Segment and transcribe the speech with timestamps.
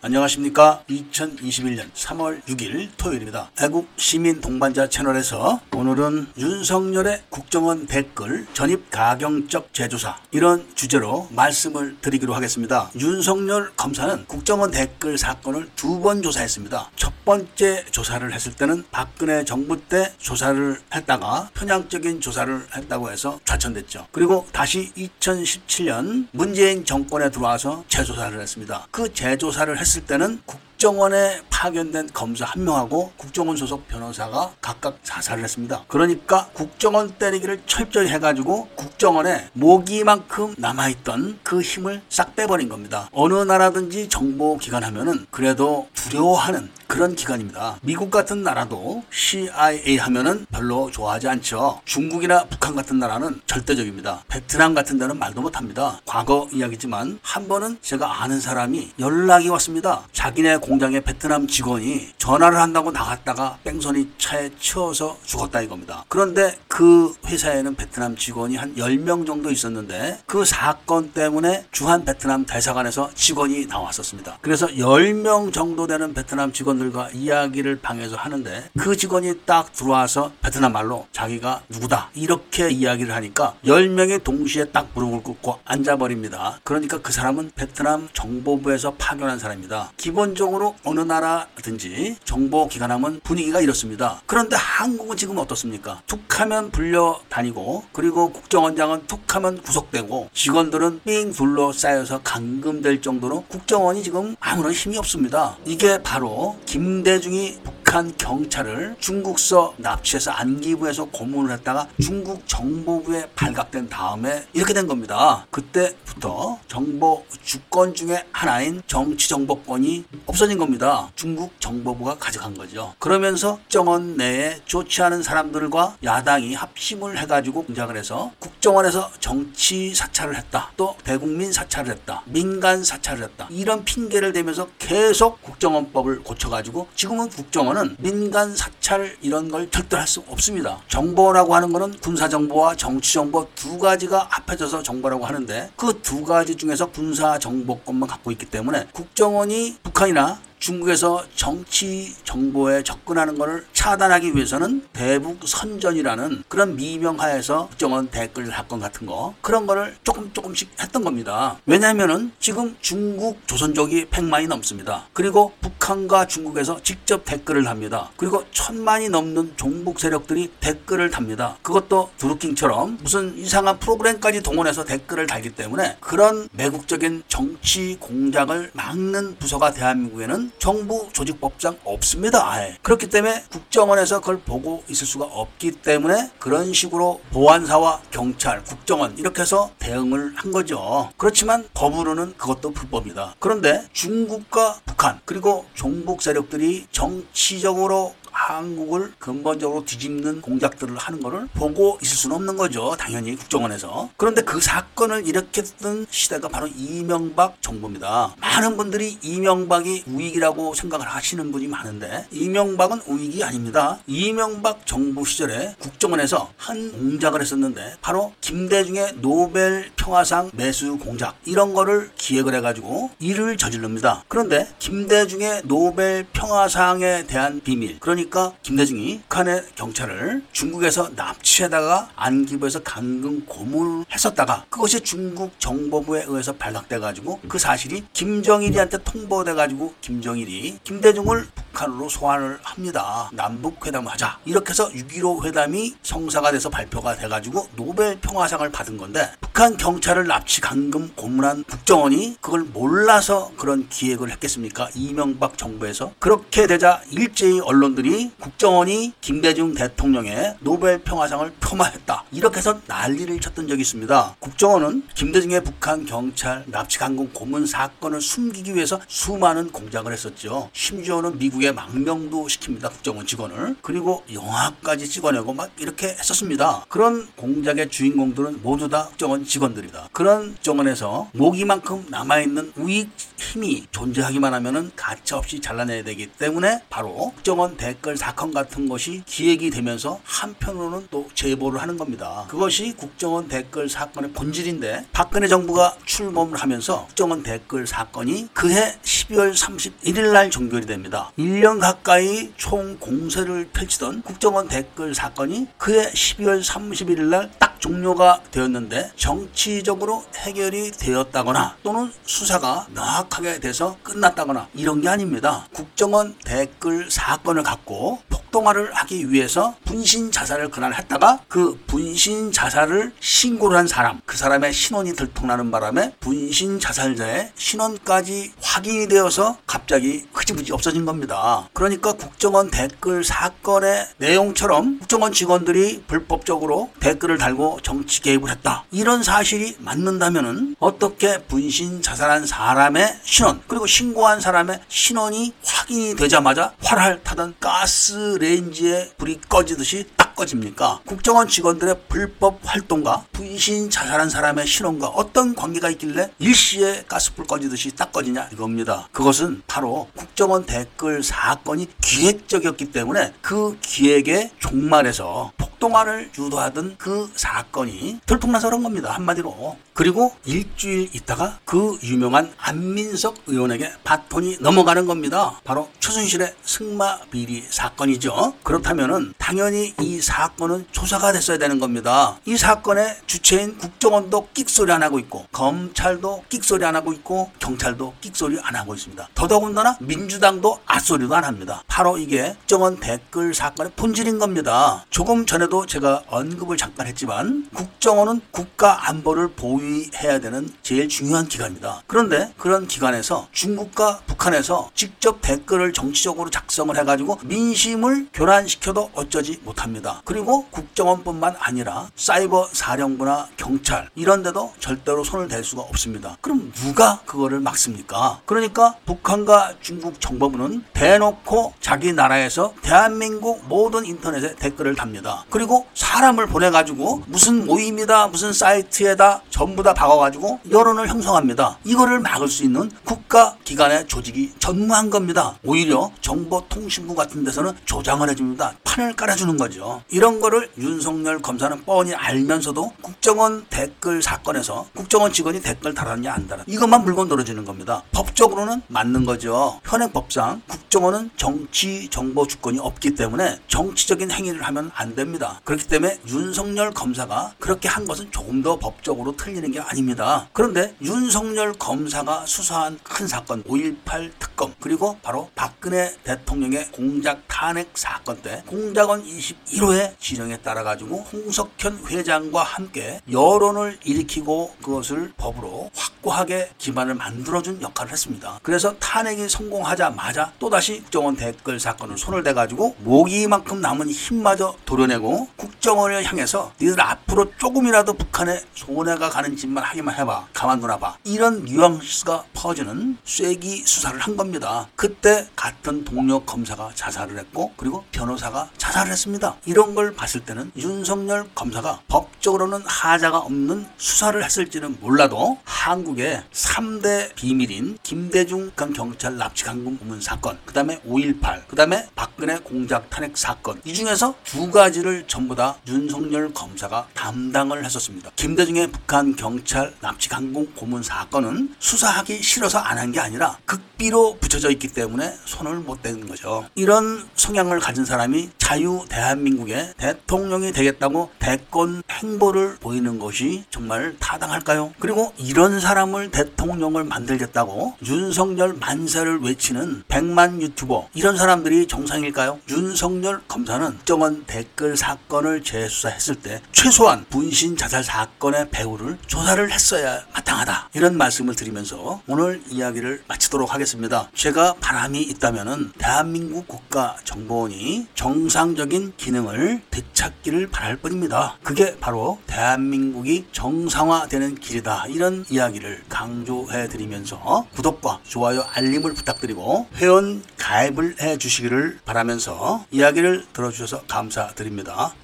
[0.00, 0.84] 안녕하십니까.
[0.88, 3.50] 2021년 3월 6일 토요일입니다.
[3.60, 12.32] 애국 시민 동반자 채널에서 오늘은 윤석열의 국정원 댓글 전입 가경적 재조사 이런 주제로 말씀을 드리기로
[12.32, 12.92] 하겠습니다.
[12.94, 16.92] 윤석열 검사는 국정원 댓글 사건을 두 번 조사했습니다.
[16.94, 24.06] 첫 번째 조사를 했을 때는 박근혜 정부 때 조사를 했다가 편향적인 조사를 했다고 해서 좌천됐죠.
[24.12, 28.86] 그리고 다시 2017년 문재인 정권에 들어와서 재조사를 했습니다.
[28.92, 35.42] 그 재조사를 했을 때는 국 정원에 파견된 검사 한 명하고 국정원 소속 변호사가 각각 자살을
[35.42, 35.84] 했습니다.
[35.88, 43.08] 그러니까 국정원 때리기를 철저히 해가지고 국정원에 모기만큼 남아있던 그 힘을 싹 빼버린 겁니다.
[43.10, 47.78] 어느 나라든지 정보기관 하면은 그래도 두려워하는 그런 기관입니다.
[47.82, 51.82] 미국 같은 나라도 CIA 하면은 별로 좋아하지 않죠.
[51.84, 54.24] 중국이나 북한 같은 나라는 절대적입니다.
[54.28, 56.00] 베트남 같은 데는 말도 못합니다.
[56.06, 60.08] 과거 이야기지만 한 번은 제가 아는 사람이 연락이 왔습니다.
[60.12, 66.04] 자기네 공장의 베트남 직원이 전화를 한다고 나갔다가 뺑소니 차에 치워서 죽었다 이겁니다.
[66.08, 73.10] 그런데 그 회사에는 베트남 직원이 한 10명 정도 있었는데 그 사건 때문에 주한 베트남 대사관에서
[73.14, 74.40] 직원이 나왔었습니다.
[74.42, 81.06] 그래서 10명 정도 되는 베트남 직원들과 이야기를 방에서 하는데 그 직원이 딱 들어와서 베트남 말로
[81.12, 86.60] 자기가 누구다 이렇게 이야기를 하니까 10명이 동시에 딱 무릎을 꿇고 앉아버립니다.
[86.62, 89.92] 그러니까 그 사람은 베트남 정보부에서 파견한 사람입니다.
[89.96, 94.22] 기본적으로 어느 나라든지 정보기관 하면 분위기가 이렇습니다.
[94.26, 96.02] 그런데 한국은 지금 어떻습니까?
[96.06, 104.02] 툭 하면 불려 다니고 그리고 국정원장은 툭 하면 구속되고 직원들은 삥 둘러싸여서 감금될 정도로 국정원이
[104.02, 105.56] 지금 아무런 힘이 없습니다.
[105.64, 114.46] 이게 바로 김대중이 북 한 경찰을 중국서 납치해서 안기부에서 고문을 했다가 중국 정보부에 발각된 다음에
[114.52, 115.46] 이렇게 된 겁니다.
[115.50, 121.10] 그때부터 정보 주권 중에 하나인 정치정보권이 없어진 겁니다.
[121.16, 122.94] 중국 정보부가 가져간 거죠.
[122.98, 130.72] 그러면서 정원 내에 좋지 않은 사람들과 야당이 합심을 해가지고 공작을 해서 국정원에서 정치 사찰을 했다.
[130.76, 132.22] 또 대국민 사찰을 했다.
[132.26, 133.46] 민간 사찰을 했다.
[133.50, 140.80] 이런 핑계를 대면서 계속 국정원법을 고쳐가지고 지금은 국정원은 민간 사찰 이런 걸 절대 할수 없습니다.
[140.88, 146.54] 정보라고 하는 거는 군사 정보와 정치 정보 두 가지가 합해져서 정보라고 하는데 그 두 가지
[146.56, 154.86] 중에서 군사 정보권만 갖고 있기 때문에 국정원이 북한이나 중국에서 정치 정보에 접근하는 것을 차단하기 위해서는
[154.92, 161.56] 대북 선전이라는 그런 미명하에서 국정원 댓글 사건 같은 거 그런 거를 조금 조금씩 했던 겁니다.
[161.64, 165.06] 왜냐하면은 지금 중국 조선족이 100만이 넘습니다.
[165.14, 168.10] 그리고 북한과 중국에서 직접 댓글을 합니다.
[168.18, 171.56] 그리고 천만이 넘는 종북 세력들이 댓글을 답니다.
[171.62, 179.72] 그것도 드루킹처럼 무슨 이상한 프로그램까지 동원해서 댓글을 달기 때문에 그런 매국적인 정치 공작을 막는 부서가
[179.72, 182.52] 대한민국에는 정부 조직법상 없습니다.
[182.52, 182.76] 아예.
[182.82, 189.16] 그렇기 때문에 국정 원에서 그걸 보고 있을 수가 없기 때문에 그런 식으로 보안사와 경찰, 국정원
[189.18, 191.10] 이렇게 해서 대응을 한 거죠.
[191.16, 193.34] 그렇지만 법으로는 그것도 불법이다.
[193.38, 198.14] 그런데 중국과 북한 그리고 종북 세력들이 정치적으로
[198.48, 202.96] 한국을 근본적으로 뒤집는 공작들을 하는 것을 보고 있을 수는 없는 거죠.
[202.98, 204.08] 당연히 국정원에서.
[204.16, 208.34] 그런데 그 사건을 일으켰던 시대가 바로 이명박 정부입니다.
[208.40, 213.98] 많은 분들이 이명박이 우익이라고 생각을 하시는 분이 많은데 이명박은 우익이 아닙니다.
[214.06, 222.10] 이명박 정부 시절에 국정원에서 한 공작을 했었는데 바로 김대중의 노벨 평화상 매수 공작 이런 거를
[222.16, 224.24] 기획을 해가지고 일을 저질릅니다.
[224.26, 234.04] 그런데 김대중의 노벨 평화상에 대한 비밀 그러니까 김대중이 북한의 경찰을 중국에서 납치해다가 안기부에서 강금 고문을
[234.12, 242.58] 했었다가 그것이 중국 정보부에 의해서 발각돼가지고 그 사실이 김정일이한테 통보돼가지고 김정일이 김대중을 북 한으로 소환을
[242.62, 243.30] 합니다.
[243.32, 244.38] 남북 회담을 하자.
[244.44, 250.60] 이렇게 해서 6.15 회담이 성사가 돼서 발표가 돼가지고 노벨 평화상을 받은 건데 북한 경찰을 납치
[250.60, 254.88] 감금 고문한 국정원이 그걸 몰라서 그런 기획을 했겠습니까?
[254.94, 262.24] 이명박 정부에서 그렇게 되자 일제히 언론들이 국정원이 김대중 대통령의 노벨 평화상을 폄하했다.
[262.32, 264.36] 이렇게 해서 난리를 쳤던 적이 있습니다.
[264.40, 270.70] 국정원은 김대중의 북한 경찰 납치 감금 고문 사건을 숨기기 위해서 수많은 공작을 했었죠.
[270.72, 272.90] 심지어는 미국의 감옥에 망명도 시킵니다.
[272.90, 273.76] 국정원 직원을.
[273.82, 276.84] 그리고 영화까지 찍어내고 막 이렇게 했었습니다.
[276.88, 280.08] 그런 공작의 주인공들은 모두 다 국정원 직원들이다.
[280.12, 288.16] 그런 국정원에서 모기만큼 남아있는 우익 힘이 존재하기만 하면은 가차없이 잘라내야 되기 때문에 바로 국정원 댓글
[288.16, 292.46] 사건 같은 것이 기획이 되면서 한편으로는 또 제보를 하는 겁니다.
[292.48, 300.32] 그것이 국정원 댓글 사건의 본질인데 박근혜 정부가 출범을 하면서 국정원 댓글 사건이 그해 12월 31일
[300.32, 301.32] 날 종결이 됩니다.
[301.48, 310.24] 1년 가까이 총 공세를 펼치던 국정원 댓글 사건이 그해 12월 31일 날딱 종료가 되었는데 정치적으로
[310.36, 315.66] 해결이 되었다거나 또는 수사가 명확하게 돼서 끝났다거나 이런 게 아닙니다.
[315.72, 323.76] 국정원 댓글 사건을 갖고 폭동화를 하기 위해서 분신 자살을 그날 했다가 그 분신 자살을 신고를
[323.76, 331.04] 한 사람 그 사람의 신원이 들통나는 바람에 분신 자살자의 신원까지 확인이 되어서 갑자기 흐지부지 없어진
[331.04, 331.68] 겁니다.
[331.72, 338.84] 그러니까 국정원 댓글 사건의 내용처럼 국정원 직원들이 불법적으로 댓글을 달고 정치 개입을 했다.
[338.90, 347.22] 이런 사실이 맞는다면은 어떻게 분신 자살한 사람의 신원 그리고 신고한 사람의 신원이 확인이 되자마자 활활
[347.22, 351.00] 타던 가스 레인지에 불이 꺼지듯이 딱 꺼집니까?
[351.04, 358.12] 국정원 직원들의 불법 활동과 분신 자살한 사람의 신원과 어떤 관계가 있길래 일시에 가스불 꺼지듯이 딱
[358.12, 359.08] 꺼지냐 이겁니다.
[359.12, 368.68] 그것은 바로 국정원 댓글 사건이 기획적이었기 때문에 그 기획의 종말에서 폭동화를 유도하던 그 사건이 들통나서
[368.68, 369.12] 그런 겁니다.
[369.12, 369.76] 한마디로.
[369.98, 375.60] 그리고 일주일 있다가 그 유명한 안민석 의원에게 바톤이 넘어가는 겁니다.
[375.64, 378.54] 바로 최순실의 승마 비리 사건이죠.
[378.62, 382.38] 그렇다면은 당연히 이 사건은 조사가 됐어야 되는 겁니다.
[382.44, 388.60] 이 사건의 주체인 국정원도 끽소리 안 하고 있고 검찰도 끽소리 안 하고 있고 경찰도 끽소리
[388.62, 389.30] 안 하고 있습니다.
[389.34, 391.82] 더더군다나 민주당도 앗소리도 안 합니다.
[391.88, 395.04] 바로 이게 국정원 댓글 사건의 본질인 겁니다.
[395.10, 402.02] 조금 전에도 제가 언급을 잠깐 했지만 국정원은 국가 안보를 보 위해야 되는 제일 중요한 기관입니다.
[402.06, 410.22] 그런데 그런 기관에서 중국과 북한에서 직접 댓글을 정치적으로 작성을 해가지고 민심을 교란시켜도 어쩌지 못합니다.
[410.24, 416.36] 그리고 국정원뿐만 아니라 사이버 사령부나 경찰 이런 데도 절대로 손을 댈 수가 없습니다.
[416.40, 418.40] 그럼 누가 그거를 막습니까?
[418.46, 425.44] 그러니까 북한과 중국 정보부는 대놓고 자기 나라에서 대한민국 모든 인터넷에 댓글을 답니다.
[425.50, 431.78] 그리고 사람을 보내가지고 무슨 모임이다 무슨 사이트에다 전부 다 박아가지고 여론을 형성합니다.
[431.84, 435.56] 이거를 막을 수 있는 국가 기관의 조직이 전무한 겁니다.
[435.64, 438.74] 오히려 정보통신부 같은 데서는 조장을 해줍니다.
[438.84, 440.02] 판을 깔아주는 거죠.
[440.10, 446.64] 이런 거를 윤석열 검사는 뻔히 알면서도 국정원 댓글 사건에서 국정원 직원이 댓글 달았냐 안 달았냐
[446.66, 448.02] 이것만 물건 늘어지는 겁니다.
[448.12, 449.80] 법적으로는 맞는 거죠.
[449.84, 455.60] 현행법상 국정원은 정치 정보 주권이 없기 때문에 정치적인 행위를 하면 안 됩니다.
[455.64, 460.48] 그렇기 때문에 윤석열 검사가 그렇게 한 것은 조금 더 법적으로 틀리는 게 아닙니다.
[460.52, 468.40] 그런데 윤석열 검사가 수사한 큰 사건 5.18 특검 그리고 바로 박근혜 대통령의 공작 탄핵 사건
[468.42, 477.14] 때 공작원 21호의 지령에 따라 가지고 홍석현 회장과 함께 여론을 일으키고 그것을 법으로 확고하게 기반을
[477.14, 478.60] 만들어준 역할을 했습니다.
[478.62, 486.72] 그래서 탄핵이 성공하자마자 또다시 국정원 댓글 사건을 손을 대가지고 모기만큼 남은 힘마저 도려내고 국정원을 향해서
[486.80, 490.48] 니들 앞으로 조금이라도 북한에 손해가 가는 짓만 하기만 해봐.
[490.52, 491.16] 가만두나 봐.
[491.24, 494.88] 이런 뉘앙스가 퍼지는 쐐기 수사를 한 겁니다.
[494.96, 499.56] 그때 같은 동료 검사가 자살을 했고 그리고 변호사가 자살을 했습니다.
[499.64, 507.98] 이런 걸 봤을 때는 윤석열 검사가 법적으로는 하자가 없는 수사를 했을지는 몰라도 한국의 3대 비밀인
[508.02, 513.36] 김대중 전 경찰 납치 강금 고문 사건, 그 다음에 5.18, 그 다음에 박근혜 공작 탄핵
[513.36, 518.30] 사건 이 중에서 두 가지를 전부 다 윤석열 검사가 담당을 했었습니다.
[518.36, 524.70] 김대중의 북한 경찰 납치 강공 고문 사건은 수사하기 싫어서 안 한 게 아니라 극비로 붙여져
[524.72, 526.66] 있기 때문에 손을 못 대는 거죠.
[526.74, 534.92] 이런 성향을 가진 사람이 자유 대한민국의 대통령이 되겠다고 대권 행보를 보이는 것이 정말 타당할까요?
[534.98, 542.58] 그리고 이런 사람을 대통령을 만들겠다고 윤석열 만세를 외치는 백만 유튜버 이런 사람들이 정상일까요?
[542.68, 550.90] 윤석열 검사는 정원 댓글 사건을 재수사했을 때 최소한 분신 자살 사건의 배후를 조사를 했어야 마땅하다
[550.92, 554.28] 이런 말씀을 드리면서 오늘 이야기를 마치도록 하겠습니다.
[554.34, 555.38] 제가 바람이 있다.
[555.38, 561.56] 있다면은 대한민국 국가정보원이 정상적인 기능을 되찾기를 바랄 뿐입니다.
[561.62, 565.06] 그게 바로 대한민국이 정상화되는 길이다.
[565.08, 574.02] 이런 이야기를 강조해 드리면서 구독과 좋아요, 알림을 부탁드리고 회원 가입을 해 주시기를 바라면서 이야기를 들어주셔서
[574.06, 575.14] 감사드립니다.